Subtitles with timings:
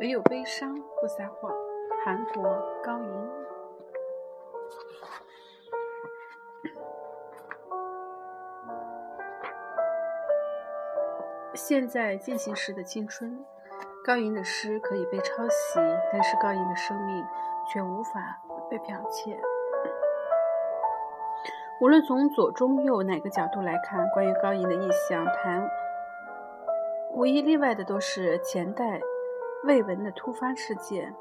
[0.00, 1.52] 唯有悲伤不撒谎。
[2.02, 2.42] 韩国
[2.82, 3.30] 高银。
[11.54, 13.44] 现在进行时的青春，
[14.02, 15.78] 高银的诗可以被抄袭，
[16.10, 17.22] 但是高银的生命
[17.70, 18.40] 却无法
[18.70, 19.38] 被剽窃。
[21.82, 25.68] 无论从左、中、右哪个角度来看，关于高银的意象谈，
[27.12, 28.98] 无一例外的都是前代
[29.64, 31.14] 未闻的突发事件。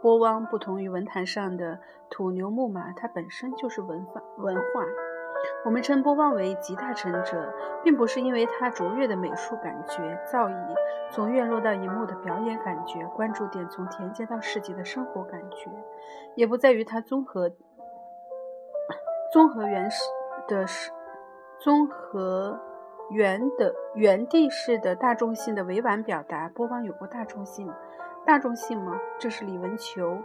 [0.00, 1.78] 波汪不同于文坛上的
[2.10, 4.62] 土牛木马，它本身就是文化文化。
[5.64, 7.52] 我们称波汪为集大成者，
[7.84, 10.74] 并不是因为他卓越的美术感觉、造诣，
[11.10, 15.70] 从院落到荧幕的表演感觉，关注点从田间到市集的生活感觉，
[16.34, 17.50] 也不在于他综合。
[19.32, 20.02] 综合原始
[20.46, 20.90] 的是
[21.58, 22.60] 综合
[23.12, 27.70] 原的原地式的大众性的委婉表达，波方有过大众性，
[28.24, 28.98] 大众性吗？
[29.18, 30.18] 这是李文球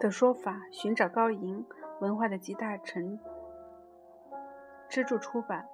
[0.00, 0.62] 的说法。
[0.70, 1.64] 寻找高银
[2.00, 3.20] 文化的集大成，
[4.88, 5.66] 支柱出版。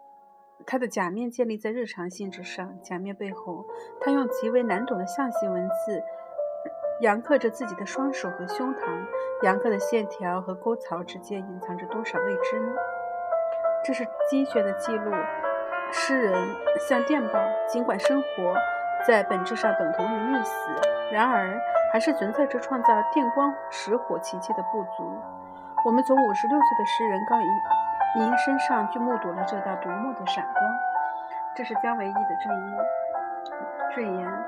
[0.67, 3.65] 他的假面建立在日常性之上，假面背后，
[4.01, 6.03] 他用极为难懂的象形文字。
[7.01, 9.06] 阳刻着自己的双手和胸膛，
[9.45, 12.73] 阳刻的线条和沟槽之间隐藏着多少未知呢？
[13.84, 15.12] 这是精选的记录。
[15.91, 16.34] 诗人
[16.89, 18.55] 像电报，尽管生活
[19.06, 20.70] 在本质上等同于溺死，
[21.12, 21.58] 然而
[21.92, 25.19] 还是存在着创造电光石火奇迹的不足。
[25.84, 30.55] 我们从五十六岁的诗人高银银身上就目睹了这道夺目的闪光。
[31.55, 32.77] 这是姜维义的正音
[33.94, 34.44] 证言。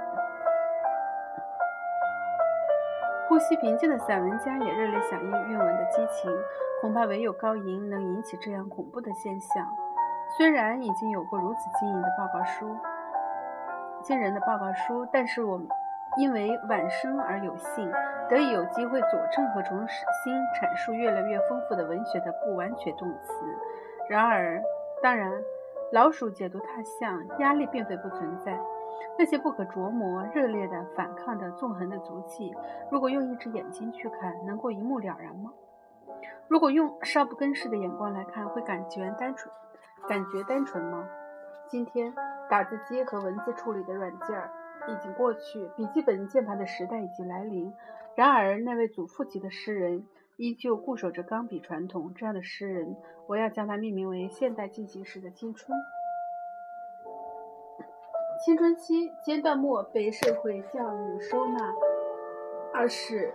[3.28, 6.30] 呼吸平静的散文家也热烈响应韵文的激情，
[6.80, 9.66] 恐怕唯有高银能引起这样恐怖的现象。
[10.36, 12.77] 虽然已经有过如此惊人的报告书，
[14.00, 15.67] 惊人的报告书，但是我们
[16.19, 17.91] 因为晚生而有幸
[18.28, 23.45] 得以有机会佐证和重新阐述越来越丰富的文学的不完全动词。
[24.08, 24.63] 然而，
[25.02, 25.33] 当然，
[25.92, 28.58] 老鼠解读他像压力并非不存在。
[29.18, 32.55] 那些不可琢磨、热烈的、反抗的、纵横的足迹，
[32.91, 35.52] 如果用一只眼睛去看，能够一目了然吗？
[36.48, 39.52] 如果用少不更事的眼光来看，会感觉单纯，
[40.08, 41.08] 感觉单纯吗？
[41.68, 42.12] 今天
[42.48, 44.50] 打字机和文字处理的软件儿
[44.88, 47.72] 已经过去，笔记本键盘的时代已经来临。
[48.16, 50.05] 然而，那位祖父级的诗人
[50.36, 52.12] 依旧固守着钢笔传统。
[52.14, 52.96] 这样的诗人，
[53.28, 55.78] 我要将他命名为现代进行时的青春。
[58.44, 61.72] 青春期阶段末被社会教育收纳，
[62.72, 63.32] 二是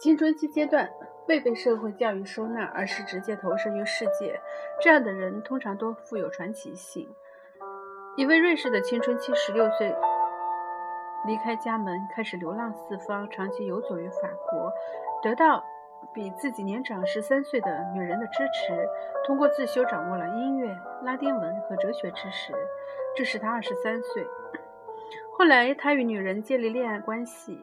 [0.00, 0.90] 青春期阶段
[1.28, 4.40] 未被社会教育收纳，而是直接投身于世界。
[4.82, 7.08] 这样的人通常都富有传奇性。
[8.16, 9.94] 一位瑞士的青春期十六岁
[11.26, 14.72] 离开家门，开始流浪四方，长期游走于法国，
[15.22, 15.64] 得到。
[16.14, 18.88] 比自己年长十三岁的女人的支持，
[19.26, 22.52] 通过自修掌握了音乐、拉丁文和哲学知识，
[23.16, 24.24] 这使他二十三岁。
[25.36, 27.60] 后来，他与女人建立恋爱关系，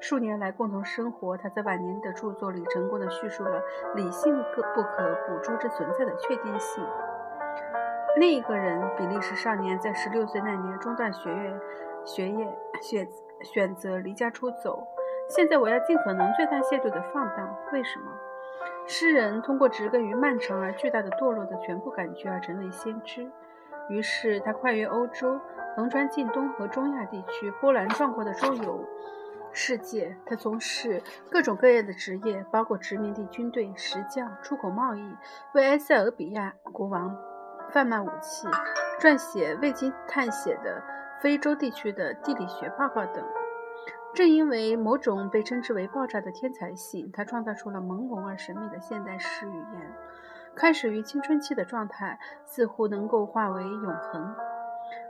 [0.00, 1.36] 数年来共同生活。
[1.36, 3.62] 他在晚年的著作里成功的叙述了
[3.94, 6.84] 理性不可捕捉之存在的确定性。
[8.16, 11.60] 另一个人，比利时少年，在十六岁那年中断学业，
[12.04, 13.08] 学业选
[13.42, 14.82] 选择离家出走。
[15.28, 17.56] 现在我要尽可能最大限度地放荡。
[17.72, 18.06] 为什么？
[18.86, 23.30] 诗人通过植根于漫长而巨大的堕落的全部感觉而成为先知。
[23.88, 25.38] 于是他跨越欧洲，
[25.76, 28.84] 横穿近东和中亚地区，波澜壮阔的周游
[29.52, 30.16] 世界。
[30.26, 35.16] 他从事各种各样的职业，包括殖民地军队、石匠、出口贸易，
[35.54, 37.16] 为埃塞俄比亚国王
[37.72, 38.46] 贩卖武器，
[39.00, 40.82] 撰写未经探险的
[41.20, 43.24] 非洲地区的地理学报告等。
[44.12, 49.92] 正因为某种被称之为爆炸的天才性，他创造出了朦胧而神秘的现代诗语言。
[50.56, 54.34] 开始于青春期的状态，似乎能够化为永恒。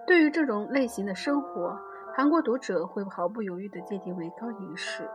[0.06, 1.80] 对于这种类型的生活，
[2.20, 5.08] 韩国读者会毫不犹豫地界定为高银式。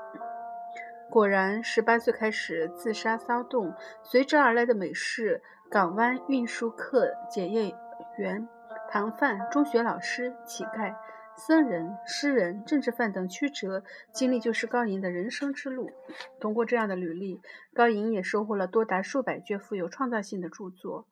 [1.07, 7.71] 果然，十八岁开始自杀骚动，随之而来的美式港湾运输客、检验
[8.17, 8.49] 员、
[8.89, 10.95] 糖贩、中学老师、乞丐。
[11.35, 15.91] 僧人、诗人、政治犯等曲折经历，就是高银的人生之路。
[16.39, 17.39] 通过这样的履历，
[17.75, 21.05] 高银也收获了多达数百卷富有创造性的著作。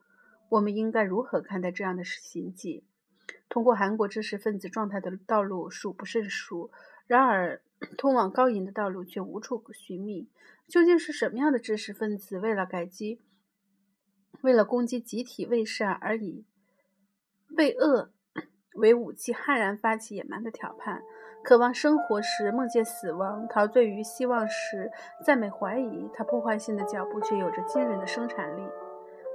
[0.50, 2.84] 我们应该如何看待这样的行迹？
[3.50, 6.72] 通过韩国知识分子状态的道路数不胜数，
[7.08, 7.62] 然而
[7.98, 10.28] 通往高银的道路却无处寻觅。
[10.68, 13.20] 究竟是什么样的知识分子，为了改击、
[14.42, 16.46] 为了攻击集体为善而已，
[17.50, 18.12] 为恶？
[18.76, 21.04] 为武器，悍然发起野蛮的挑叛。
[21.44, 24.92] 渴望生活时梦见死亡，陶醉于希望时
[25.24, 26.10] 赞美怀疑。
[26.14, 28.64] 他破坏性的脚步却有着惊人的生产力。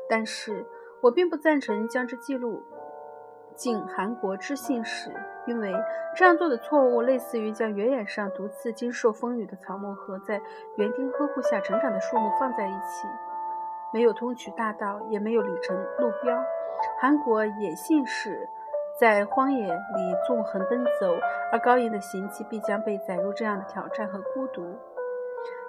[0.09, 0.67] 但是
[1.03, 2.65] 我并不赞成将之记录
[3.59, 5.13] 进韩国知信史，
[5.45, 5.75] 因为
[6.17, 10.41] 这样做的错误类似于将原野上独自经受风雨的草木和在
[10.77, 13.07] 园丁呵护下成长的树木放在一起，
[13.93, 16.41] 没有通衢大道，也没有里程路标。
[17.01, 18.49] 韩国野信史。
[18.99, 21.15] 在荒野里纵横奔走，
[21.53, 24.77] 而高银的行迹必将被载入这样的挑战和孤独。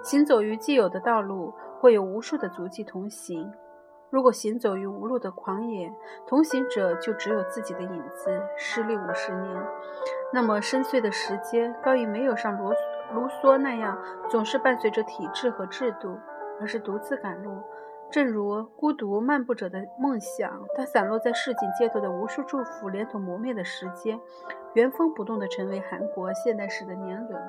[0.01, 3.53] 行走于既有的道路，会有无数的足迹同行。
[4.09, 5.93] 如果行走于无路的狂野，
[6.25, 8.41] 同行者就只有自己的影子。
[8.57, 9.55] 失利五十年，
[10.33, 12.69] 那么深邃的时间，高于没有像卢
[13.13, 13.97] 卢梭那样
[14.27, 16.17] 总是伴随着体制和制度，
[16.59, 17.61] 而是独自赶路。
[18.11, 24.19] 正如孤独漫步者的梦想，它散落在市井街头的无数祝福，连同磨灭的时间，
[24.73, 27.39] 原封不动地成为韩国现代史的年轮。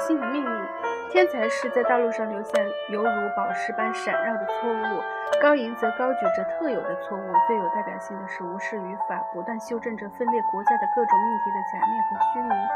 [0.00, 0.68] 野性的命运，
[1.10, 2.52] 天才是在道路上留下
[2.88, 5.02] 犹如宝石般闪耀的错误，
[5.42, 7.32] 高银则高举着特有的错误。
[7.46, 12.68] 最有代表性的是无视语法，不断修正着分裂国家的各种命题的假面和虚名。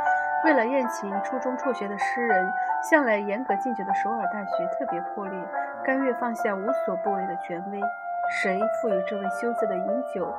[0.45, 2.53] 为了宴请初中辍学的诗人，
[2.91, 5.43] 向来严格禁酒的首尔大学特别破例，
[5.83, 7.81] 甘愿放下无所不为的权威。
[8.43, 10.31] 谁赋予这位羞涩的饮酒？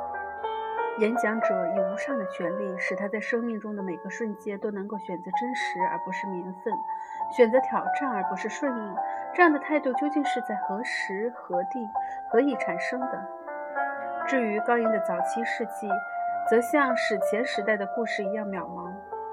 [0.99, 6.73] 演讲者以无上的权力，使他在生命中的每个瞬间都能够选择真实而不是名分，
[7.35, 8.95] 选择挑战而不是顺应。
[9.33, 11.85] 这样的态度究竟是在何时何地
[12.29, 13.27] 何以产生的？
[14.25, 15.89] 至于高音的早期事迹，
[16.49, 18.91] 则像史前时代的故事一样渺茫。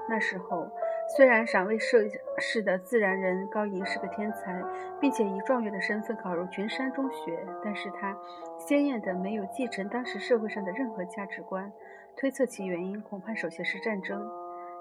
[0.09, 0.67] 那时候。
[1.07, 1.99] 虽然尚未涉
[2.39, 4.63] 世的自然人高银是个天才，
[4.99, 8.17] 并且以状元的身份考入群山中学，但是他
[8.57, 11.71] 鲜艳的没有继承当时社会上的任何价值观。
[12.15, 14.27] 推测其原因，恐怕首先是战争。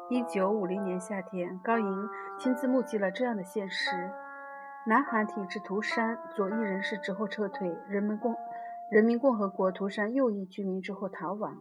[0.08, 2.08] 一九五零年夏天，高银
[2.38, 4.10] 亲自目击了这样的现实：
[4.86, 8.34] 南韩体制涂山左翼人士之后撤退，人民共
[8.90, 11.56] 人民共和国涂山右翼居民之后逃亡。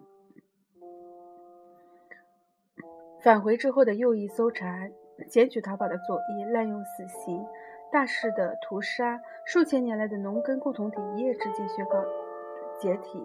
[3.24, 4.90] 返回之后的右翼搜查，
[5.30, 7.46] 检举逃跑的左翼滥用死刑，
[7.92, 12.04] 大肆的屠杀，数千年来的农耕共同体一夜之间宣告
[12.80, 13.24] 解体。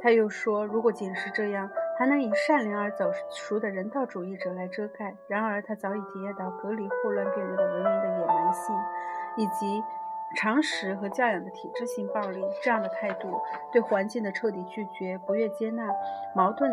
[0.00, 5.14] 他又说，如果仅是这样，还能以善良而早熟的人道主义者来遮盖。
[5.28, 8.74] 然而，他早已体验到隔离霍乱病人的文明的野蛮性，
[9.36, 9.82] 以及。
[10.34, 13.40] 常识和教养的体制性暴力，这样的态度
[13.72, 15.88] 对环境的彻底拒绝、不愿接纳、
[16.34, 16.70] 矛盾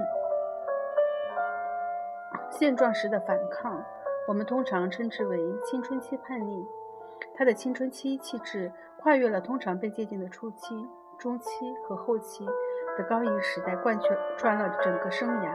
[2.49, 3.83] 现状时的反抗，
[4.27, 6.67] 我们通常称之为青春期叛逆。
[7.35, 12.45] 他的青春期气质跨越了通常被界定的初期、中期和后期
[12.97, 13.97] 的高一时代，贯
[14.37, 15.51] 穿了整个生涯。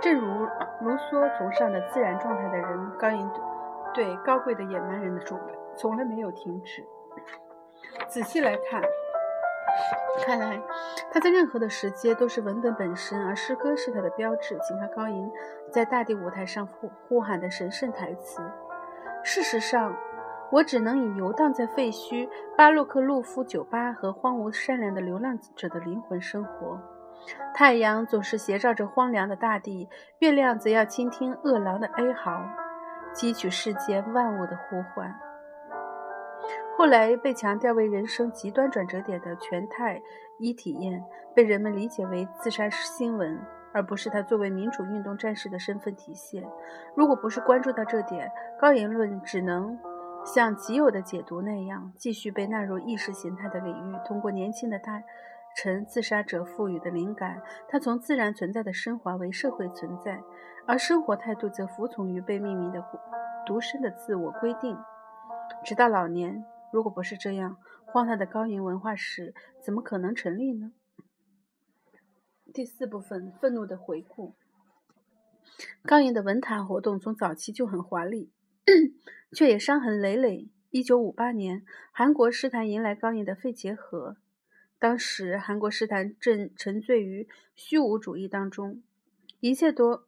[0.00, 0.46] 正如
[0.80, 3.30] 卢梭崇尚的自然状态的人，高银
[3.94, 6.86] 对高贵的野蛮人的崇拜从来没有停止。
[8.08, 8.82] 仔细来看，
[10.24, 10.60] 看来
[11.12, 14.58] 他在任何的时间都是文本本身，而诗歌是他的标志。
[14.62, 15.30] 请看高吟
[15.70, 18.42] 在大地舞台上呼呼喊的神圣台词。
[19.22, 19.96] 事实上，
[20.50, 26.80] 我只能以游荡在废墟巴洛克路夫酒吧和荒芜善良的流浪者的灵魂生活。
[27.54, 29.88] 太阳总是斜照着荒凉的大地，
[30.18, 32.42] 月亮则要倾听饿狼的哀嚎，
[33.14, 35.14] 汲取世间万物的呼唤。
[36.80, 40.00] 后来被强调为人生极端转折点的全泰
[40.38, 43.38] 一体验，被人们理解为自杀新闻，
[43.74, 46.42] 而不是他作为民主运动战士的身份体现。
[46.96, 49.78] 如果不是关注到这点，高言论只能
[50.24, 53.94] 像极有的解读那样，继续被纳入意识形态的领域。
[54.06, 55.02] 通过年轻的大
[55.54, 60.18] 臣自杀者赋予的灵感，他从自然存在的升华为社会存在，
[60.66, 62.82] 而生活态度则服从于被命名的
[63.44, 64.78] 独身的自我规定，
[65.62, 66.42] 直到老年。
[66.72, 70.72] 如果不是这样，荒诞的高银文化史怎么可能成立呢？
[72.52, 74.34] 第四部分：愤怒的回顾。
[75.82, 78.30] 高银的文坛活动从早期就很华丽，
[79.32, 80.48] 却也伤痕累累。
[80.70, 84.16] 一九五八年，韩国诗坛迎来高银的肺结核。
[84.78, 88.82] 当时，韩国诗坛正沉醉于虚无主义当中，
[89.40, 90.04] 一切都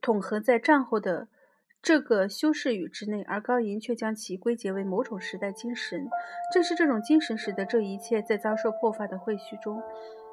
[0.00, 1.28] 统合在战后的
[1.82, 6.08] 这个修饰语之内，而高银却将其归结为某种时代精神。
[6.54, 9.82] 正是这种精神，使得这一切在遭受破坏的废墟中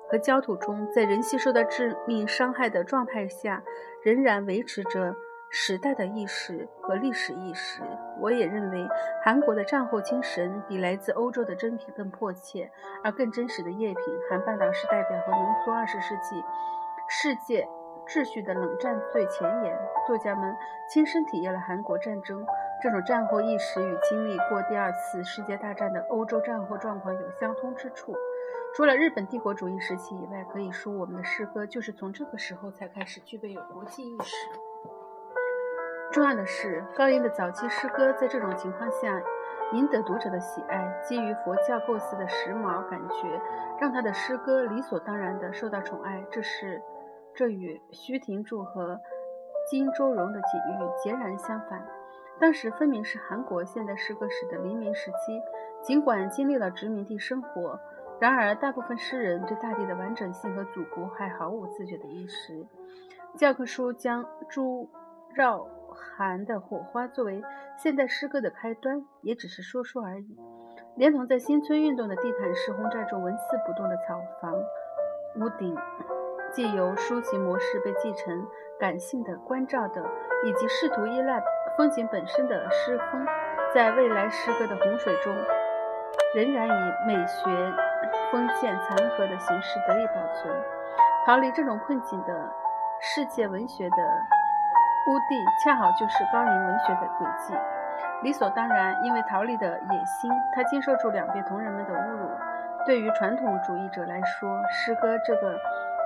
[0.10, 3.64] 和焦土中，在人性受到致命伤害的状态下，
[4.04, 5.16] 仍然维持着。
[5.52, 7.82] 时代的意识和历史意识，
[8.20, 8.88] 我也认为
[9.26, 12.70] 韩国的战后精神比来自欧洲的珍品更迫切，
[13.04, 13.96] 而更真实的赝品。
[14.30, 16.36] 韩半岛是代表和浓缩二十世纪
[17.10, 17.68] 世界
[18.10, 19.78] 秩序的冷战最前沿。
[20.08, 20.56] 作家们
[20.90, 22.44] 亲身体验了韩国战争，
[22.82, 28.16] 这种战后意识与经历过第二次世界大战的欧洲战后状况有相通之处。
[28.76, 34.36] 除了日本帝国主义时期以外，可以说我们的诗歌就是从这个时候才开始具备有国际意识。
[36.12, 39.22] 重要的是，高音的早期诗歌在这种情况下
[39.74, 41.00] 赢得读者的喜爱。
[41.04, 43.40] 基于佛教构思的时髦感觉，
[43.80, 46.24] 让他的诗歌理所当然地受到宠爱。
[46.32, 46.82] 这是
[47.36, 49.00] 这与徐廷柱和
[49.70, 51.86] 金周荣的境遇截然相反。
[52.40, 55.42] 当时分明是韩国现代诗歌史的黎明时期。
[55.82, 57.80] 尽管经历了殖民地生活，
[58.20, 62.68] 然而大部分诗人对大地的完整性和祖国还毫无自觉的意识。
[63.38, 64.90] 教科书将朱
[65.34, 65.68] 绕。
[65.92, 67.44] 韩的火花作为
[67.76, 70.38] 现代诗歌的开端，也只是说说而已。
[70.96, 75.76] 连同在新村运动的地毯式轰炸中纹丝不动的草房屋顶，
[76.52, 78.48] 既由抒情模式被继承
[78.80, 80.04] 感性的关照的，
[80.46, 81.42] 以及试图依赖
[81.78, 83.26] 风景本身的诗风，
[83.74, 85.34] 在未来诗歌的洪水中，
[86.36, 87.44] 仍然以美学
[88.32, 90.54] 封建残荷的形式得以保存。
[91.26, 92.50] 逃离这种困境的
[93.00, 93.96] 世界文学的。
[95.08, 97.54] 乌地恰好就是高龄文学的轨迹，
[98.22, 102.30] 理所当然，因为陶丽的野心，他经受住两边同人们的侮辱。
[102.86, 105.58] 对于传统主义者来说，诗歌这个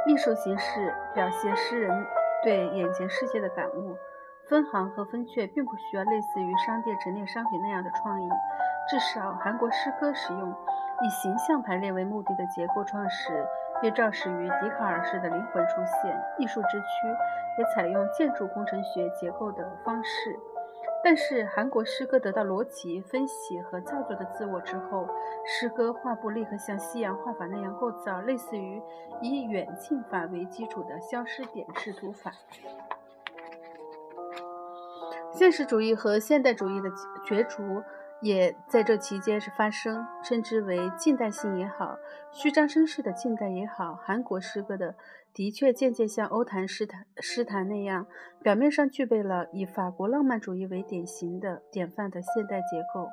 [0.05, 2.05] 艺术形式表现诗人
[2.43, 3.95] 对眼前世界的感悟，
[4.49, 8.29] 分行和分阙并不需要类似于商店陈列商品那样的创意。
[8.89, 13.45] 至少，韩国诗歌使用以形象排列为目的的结构创始。
[13.81, 16.85] 便肇始于笛卡尔式的灵魂出现，艺术之躯
[17.57, 20.39] 也采用建筑工程学结构的方式。
[21.03, 25.05] 但是韩国诗歌得到逻辑、分析和造作的自我之后，
[25.45, 28.81] 诗歌画布立刻像西洋画法那样构造，类似于
[29.21, 32.31] 以远近法为基础的消失点视图法。
[35.33, 36.89] 现实主义和现代主义的
[37.25, 37.83] 角逐。
[38.23, 41.97] 也在这期间是发生，称之为近代性也好，
[42.31, 44.95] 虚张声势的近代也好，韩国诗歌的
[45.33, 48.07] 的确渐渐像欧坛诗坛诗坛那样，
[48.41, 53.09] 表面上具备了以法国浪漫主义为典型的典范的现代结构。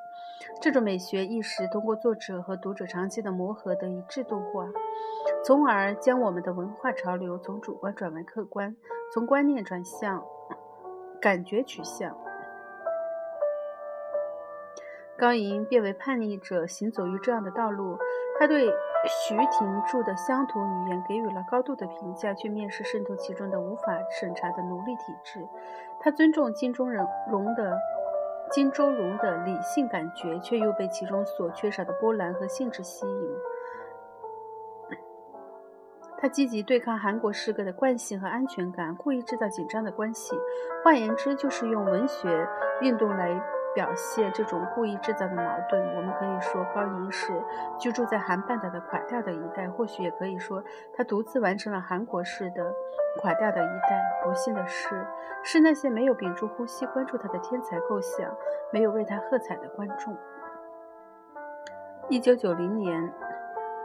[0.62, 4.68] 这种美学意识通过作者和读者长期的磨合得以制度化，
[5.44, 8.76] 从而将我们的文化潮流从主观转为客观，
[9.12, 10.24] 从观念转向
[11.20, 12.16] 感觉取向。
[15.20, 17.98] 高银变为叛逆者，行走于这样的道路。
[18.38, 18.66] 他对
[19.06, 23.82] 徐廷柱的乡土语言给予了高度的评价，却蔑视渗透其中的无法
[24.18, 25.46] 审查的奴隶体制。
[26.00, 27.76] 他尊重金钟仁荣的
[28.50, 33.30] 金周荣的理性感觉，却又被其中所缺少的波澜和性质吸引。
[36.16, 40.34] 他积极对抗韩国诗歌的惯性和安全感，故意制造紧张的关系。
[40.82, 42.48] 换言之，就是用文学
[42.80, 43.38] 运动来。
[43.74, 47.32] 表现这种故意制造的矛盾，我们可以说高银是
[47.78, 50.62] 居住在韩半岛的垮掉的一代，或许也可以说
[50.96, 52.72] 他独自完成了韩国式的
[53.20, 54.00] 垮掉的一代。
[54.24, 55.06] 不幸的是，
[55.42, 58.28] 是那些没有屏住呼吸关注他的天才构想，
[58.72, 60.16] 没有为他喝彩的观众。
[62.08, 63.12] 一九九零年，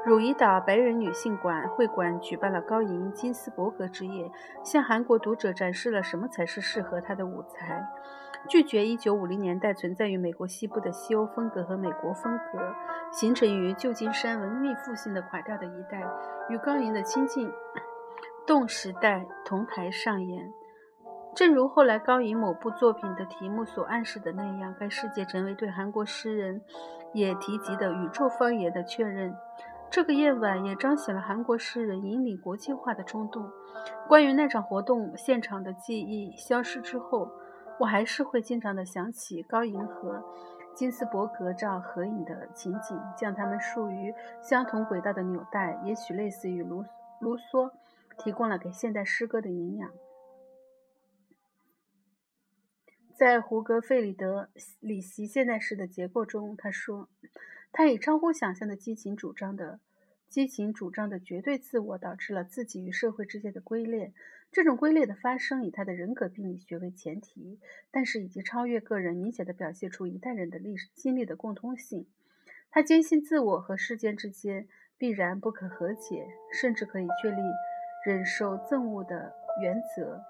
[0.03, 4.31] 汝矣岛白人女性馆会馆举办了高银金斯伯格之夜，
[4.63, 7.87] 向韩国读者展示了什么才是适合他的舞台。
[8.47, 12.75] 拒绝1950年代存在于美国西部的西欧风格和美国风格，
[13.11, 16.01] 形成于旧金山文艺复兴的垮掉的一代，
[16.49, 17.51] 与高银的亲近
[18.45, 20.53] 动时代同台上演。
[21.33, 26.61] 正如后来高银某部作品的题目所暗示的那样，该世界成为对韩国诗人
[27.13, 29.35] 也提及的宇宙方言的确认。
[29.89, 33.49] 这个夜晚也彰显了韩国诗人引领国际化的冲动。
[34.07, 37.27] 关于那场活动现场的记忆消失之后。
[37.79, 40.23] 我还是会经常的想起高银和
[40.73, 46.85] 金斯伯格照合影的情景，将他们竖于相同轨道的纽带，也许类似于卢
[47.19, 47.71] 卢梭
[48.17, 49.91] 提供了给现代诗歌的营养。
[53.13, 54.49] 在胡格费里德
[54.81, 57.07] 里希现代诗的结构中，他说，
[57.71, 59.79] 他以超乎想象的激情主张的
[60.27, 64.13] 激情主张的绝对自我，导致了自己与社会之间的龟裂。
[64.55, 67.59] 这种归类的发生以他的人格病理学为前提，
[67.91, 72.07] 但是已经超越个人，明显的表现出一代人的历史经历的共通性。
[72.71, 74.65] 他坚信自我和世间之间
[74.97, 77.41] 必然不可和解，甚至可以确立
[78.05, 80.23] 忍受憎恶的原则，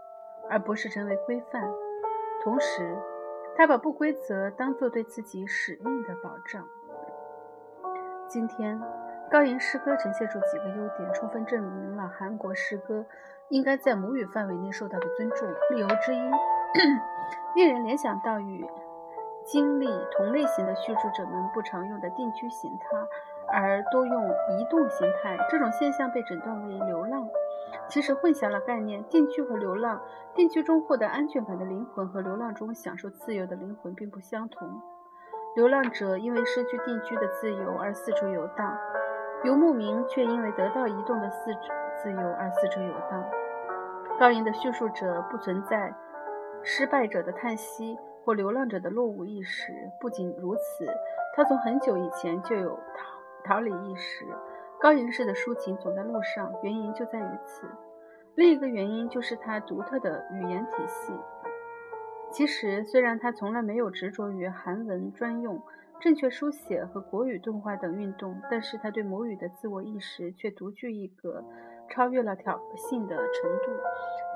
[0.49, 1.71] 而不是成为规范。
[2.43, 2.97] 同时，
[3.55, 6.67] 他把不规则当作对自己使命的保障。
[8.27, 8.81] 今天，
[9.31, 13.05] 高吟诗歌呈现出几个优点，充分证明了韩国诗歌。
[13.49, 15.47] 应该在母语范围内受到的尊重。
[15.69, 16.31] 理由之一，
[17.55, 18.65] 令人联想到与
[19.45, 22.87] 经历同类型的叙述者们不常用的定居形态，
[23.53, 24.27] 而多用
[24.57, 25.37] 移动形态。
[25.47, 27.27] 这种现象被诊断为流浪，
[27.87, 29.03] 其实混淆了概念。
[29.03, 30.01] 定居和流浪，
[30.33, 34.81] 定居中获得安全感的灵魂和流浪中享受自由的灵魂并不相同。
[35.55, 38.75] 流浪者因为失去定居的自由而四处游荡，
[39.45, 41.71] 游牧民却因为得到移动的四肢。
[42.01, 43.23] 自由而四处游荡。
[44.19, 45.95] 高吟的叙述者不存在
[46.61, 49.71] 失败者的叹息或流浪者的落伍意识。
[49.99, 50.85] 不仅如此，
[51.35, 52.75] 他从很久以前就有
[53.45, 54.25] 逃逃离意识。
[54.79, 57.65] 高吟式的抒情总在路上，原因就在于此。
[58.35, 61.13] 另一个原因就是他独特的语言体系。
[62.29, 65.61] 其实，虽然他从来没有执着于韩文专用。
[65.99, 71.43] 正确书写和国语动画等运动，但是他对母语的自我意识却独具一格，
[71.89, 73.71] 超越了挑衅的程度，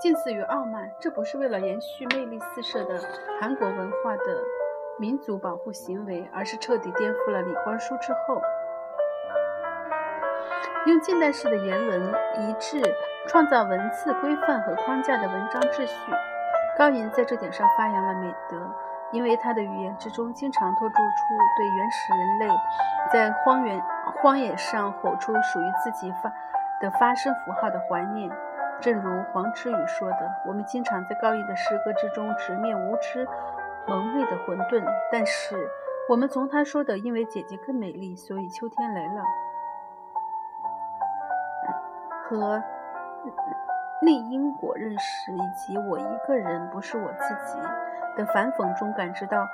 [0.01, 0.89] 近似于傲慢。
[0.99, 2.99] 这不是为了延续魅力四射的
[3.39, 4.43] 韩国文化的
[4.99, 8.41] 民族保护行为，而是彻底颠覆了李光洙之后
[10.87, 12.01] 用近代式的言文
[12.39, 12.81] 一致
[13.27, 16.11] 创造文字规范和框架的文章秩序。
[16.77, 18.57] 高银在这点上发扬了美德。
[19.11, 20.95] 因为他的语言之中经常透露出
[21.57, 22.47] 对原始人类
[23.11, 23.81] 在荒原
[24.21, 26.31] 荒野上吼出属于自己发
[26.79, 28.29] 的发声符号的怀念，
[28.79, 33.27] 正如黄之宇说的：“我们经常在高音的诗歌之中直面无知
[33.87, 35.69] 蒙昧的混沌，但是
[36.07, 39.23] 我们从他说的‘因为姐姐更美丽，所以秋天来了’
[42.29, 42.63] 和
[44.03, 47.59] 逆因果认识，以及我一个人不是我自己。”
[48.15, 49.47] 的反讽中感知到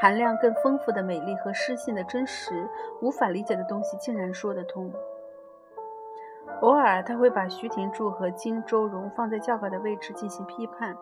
[0.00, 2.68] 含量更丰富的美丽和诗性的真实，
[3.00, 4.92] 无法理解的东西竟然说得通。
[6.62, 10.96] 偶尔他会把徐廷柱和金周荣放在较高的位置进行批判，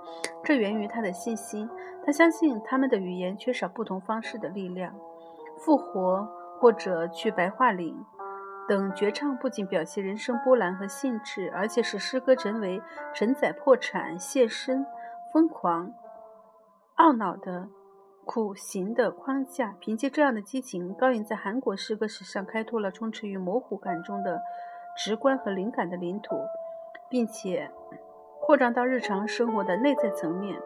[0.45, 1.69] 这源于他的信心。
[2.05, 4.95] 他相信他们的语言缺少不同方式的力量。
[5.59, 6.29] 复活
[6.61, 8.05] 或者去白桦岭
[8.69, 12.81] 等绝唱不仅表现人生波澜和兴致，而且使诗歌成为
[13.13, 14.87] 承载破产、献身、
[15.33, 15.93] 疯狂。
[16.99, 17.69] 懊恼的
[18.25, 24.41] 苦行的框架，凭借这样的激情，高颖在韩国诗歌史上开拓了充斥于模糊感中的
[24.97, 26.37] 直观和灵感的领土，
[27.09, 27.71] 并且
[28.41, 30.61] 扩张到日常生活的内在层面。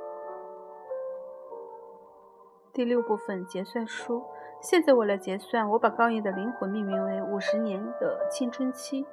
[2.72, 4.24] 第六部分结算书。
[4.62, 9.04] 现在我来结算，我把高颖的灵魂命名为五十年的青春期。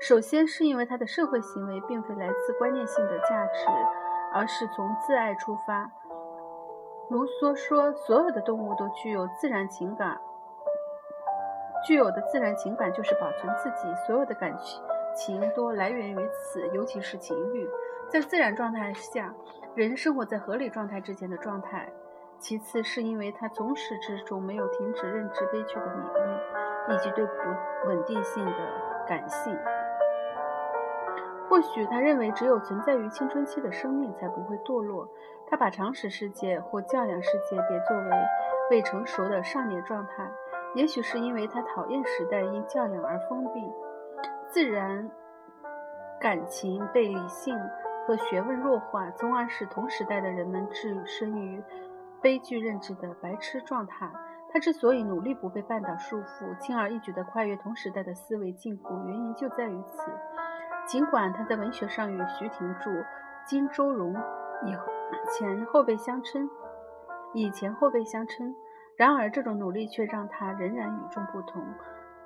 [0.00, 3.66] 首先是因为他的社会行为并非来自观念性的价值，
[4.32, 5.90] 而是从自爱出发。
[7.10, 10.18] 卢梭说：“所有的动物都具有自然情感，
[11.86, 13.94] 具有的自然情感就是保存自己。
[14.06, 14.82] 所有的感情
[15.14, 17.68] 情都来源于此，尤其是情欲。
[18.08, 19.34] 在自然状态下，
[19.74, 21.88] 人生活在合理状态之间的状态。
[22.38, 27.32] 其次，是因为他从始至终没有停止认知悲剧的美味，以及对不
[27.86, 28.52] 稳定性的
[29.06, 29.56] 感性。
[31.48, 35.08] 或许他认为，只有存在于青春期的生命才不会堕落。”
[35.46, 38.10] 他把常识世界或教养世界别作为
[38.70, 40.28] 未成熟的少年状态，
[40.74, 43.60] 也许是因为他讨厌时代因教养而封闭，
[44.48, 45.08] 自然
[46.18, 47.56] 感情被理性
[48.06, 51.62] 和学问弱化，从而使同时代的人们置身于
[52.22, 54.10] 悲剧认知的白痴状态。
[54.50, 60.10] 他之所以努力不被绊倒束缚，轻而易举地跨越同时代的思维禁锢，原因就在于此。
[60.86, 62.90] 尽管他在文学上与徐廷柱、
[63.46, 64.14] 金周荣
[64.64, 64.76] 以。
[65.38, 66.50] 前后辈相称，
[67.32, 68.54] 以前后辈相称。
[68.96, 71.64] 然而，这种努力却让他仍然与众不同。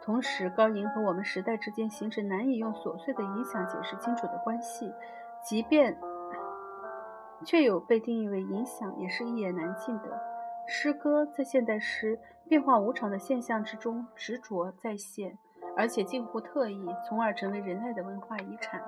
[0.01, 4.93] 同时，高银和我们时代之间形成难以用琐碎的影响解释清楚的关系，
[5.45, 5.97] 即便
[7.45, 10.09] 却有被定义为影响，也是一言难尽的。
[10.67, 12.19] 诗歌在现代诗
[12.49, 15.39] 变化无常的现象之中执着再现，
[15.79, 18.83] 而且近乎特异，从而成为人类的文化遗产。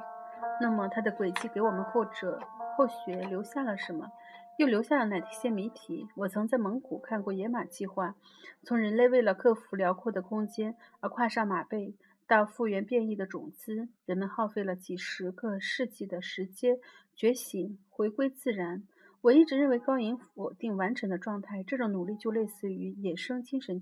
[0.60, 2.40] 那么，它的轨迹给我们后者？
[2.76, 4.10] 后学留下了什么？
[4.58, 6.08] 又留下了哪些谜题？
[6.16, 8.16] 我曾在蒙古看过野马计划，
[8.64, 11.94] 从人类为了克服辽阔的空间而跨上马背，
[12.26, 16.76] 到复原变异的种子，人们耗费了几十个世纪的时间
[17.14, 18.82] 觉醒，回归自然。
[19.20, 23.80] 我一直认为高银否定完成的状态，这种努力就类似于野生精神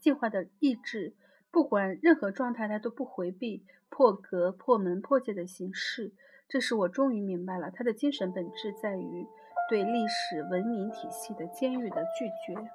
[0.00, 1.14] 计划的意志，
[1.50, 6.12] 不管任何状态，他都不回避破格、破门、破戒的形式。
[6.48, 9.26] 这时我终于明白了，他的精神本质在于
[9.68, 12.70] 对历史文明体系的监狱的拒绝。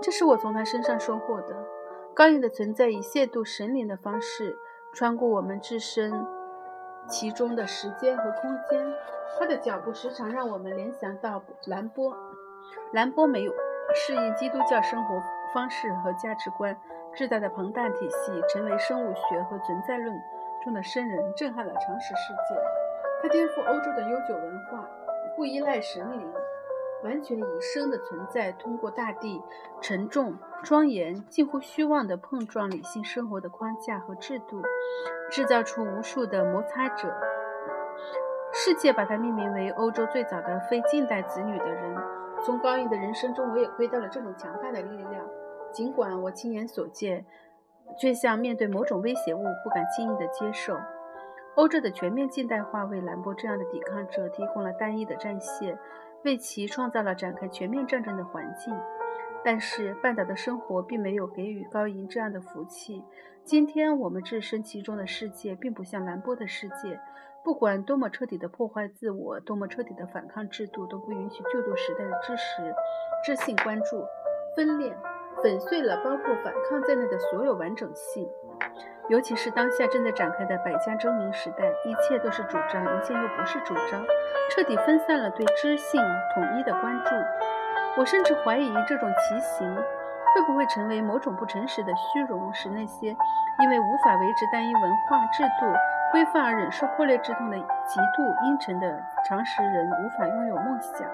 [0.00, 1.66] 这是我从他身上收获的。
[2.14, 4.56] 高银的存在以亵渎神灵的方式
[4.92, 6.12] 穿过我们置身
[7.08, 8.84] 其中的时间和空间。
[9.38, 12.16] 他的脚步时常让我们联想到兰波。
[12.92, 13.52] 兰波没有
[13.94, 16.76] 适应基督教生活方式和价值观，
[17.14, 20.20] 制造的庞大体系成为生物学和存在论
[20.62, 22.54] 中的生人，震撼了常识世界。
[23.22, 24.88] 他颠覆欧洲的悠久文化，
[25.36, 26.32] 不依赖神灵。
[27.04, 29.40] 完全以生的存在，通过大地
[29.80, 34.60] 沉重、庄严、近乎虚妄的碰撞理性生活的框架和制度，
[35.30, 37.14] 制造出无数的摩擦者。
[38.52, 41.96] 世界把它命名为欧洲最早的非近代子女的人。
[42.44, 45.26] 从高印的人生中，我也窥到了这种强大的力量。
[45.72, 47.24] 尽管我亲眼所见，
[47.98, 50.78] 却像面对某种威胁物，不敢轻易地接受。
[51.56, 55.78] 欧洲的全面近代化为兰波这样的抵抗者提供了单一的战线。
[56.24, 58.76] 为其创造了展开全面战争的环境，
[59.44, 63.04] 但是半岛的生活并没有给予高银这样的福气。
[63.44, 66.98] 今天我们置身其中的世界，并不像兰波的世界。
[67.48, 72.74] 不管多么彻底的破坏自我，多么彻底的反抗制度，都不允许旧度时代的知识、
[73.24, 74.04] 知性关注、
[74.54, 74.94] 分裂、
[75.42, 78.28] 粉碎了包括反抗在内的所有完整性。
[79.08, 84.04] 尤其是当下正在展开的百家争鸣时代，一切都是主张，一切又不是主张，
[84.50, 86.02] 彻底分散了对知性
[86.34, 87.14] 统一的关注。
[87.96, 89.74] 我甚至怀疑这种奇形
[90.38, 95.66] 会不会成为某种不诚实的虚荣，使那些因为无法维持单一文化制度
[96.12, 101.10] 规范而忍受破裂之痛的极度阴沉的常识人无法拥有梦想。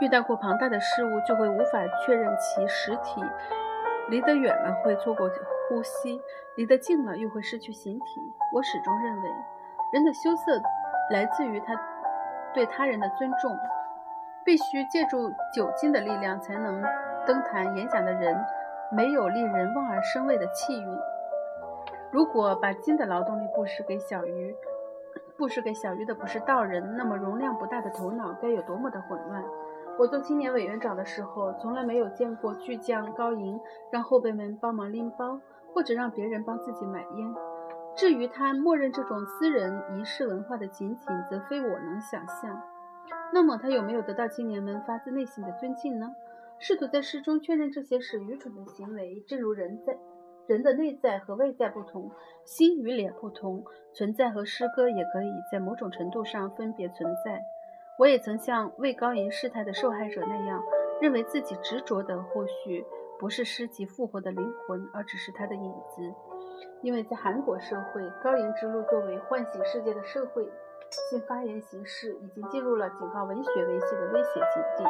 [0.00, 3.24] 遇到过庞大的事物，就会无法确认其实体。
[4.08, 5.28] 离得远了会错过
[5.68, 6.20] 呼吸，
[6.56, 8.04] 离得近了又会失去形体。
[8.52, 9.30] 我始终认为，
[9.92, 10.60] 人的羞涩
[11.12, 11.80] 来自于他
[12.52, 13.56] 对他人的尊重。
[14.44, 16.82] 必须借助酒精的力量才能
[17.28, 18.34] 登坛演讲的人，
[18.90, 20.98] 没有令人望而生畏的气韵。
[22.10, 24.56] 如果把金的劳动力布施给小鱼，
[25.36, 29.44] 布施给小鱼的不是道人，那么容量不大的头脑该有多么的混乱！
[29.98, 33.60] 我做青年委员长的时候，从来没有见过巨匠高银
[33.92, 35.38] 让后辈们帮忙拎包，
[35.74, 37.34] 或者让别人帮自己买烟。
[37.94, 42.58] 至于他默认这种私人仪式文化的仅仅，则非我能想象。
[43.34, 46.14] 那么他有没有得到青年们发自内心的尊敬呢？
[46.60, 49.96] 试图在诗中确认这些是愚蠢的行为，正如人在
[50.46, 52.10] 人的内在和外在不同，
[52.44, 57.40] 心与脸不同，存在和诗歌也可以在某种程度上分别存在。
[57.98, 60.62] 我也曾像为高银事态的受害者那样，
[61.00, 62.84] 认为自己执着的或许
[63.18, 66.14] 不是诗集复活的灵魂，而只是他的影子。
[66.82, 70.44] 因为在韩国社会，高银之路作为唤醒世界的社会
[71.10, 74.84] 性发言形式，已经进入了警告文学维系的危险境地，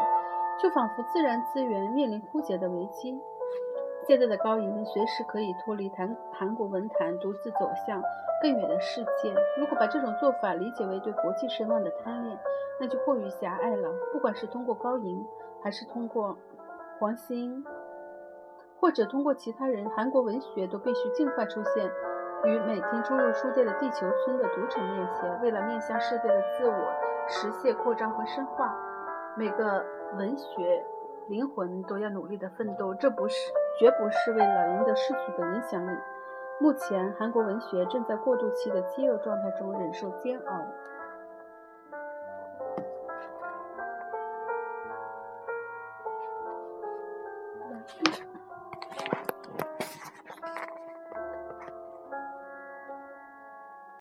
[0.61, 3.21] 就仿佛自然资源面临枯竭的危机。
[4.07, 8.03] 现在的高银随时可以脱离韩韩国文坛，独自走向
[8.42, 9.35] 更远的世界。
[9.59, 12.38] 如果把这种做法理解为对国际声望的贪恋，
[12.81, 13.90] 那就过于狭隘了。
[14.12, 15.25] 不管是通过高银，
[15.62, 16.37] 还是通过
[16.99, 17.64] 黄兴，
[18.81, 21.85] 或者通过其他人，韩国文学都必须尽快出现
[22.44, 25.40] 于每天出入书店的地球村的读者面前。
[25.42, 26.92] 为了面向世界的自我
[27.29, 28.75] 实现扩张和深化，
[29.38, 30.85] 每个文学
[31.29, 32.92] 灵魂都要努力的奋斗。
[32.94, 33.37] 这不是，
[33.79, 35.96] 绝不是为了赢得世俗的影响力。
[36.59, 40.66] 目前，韩国文学正在过渡期的饥饿状态中忍受煎熬。